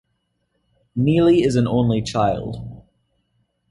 [0.95, 2.83] Neely is an only child.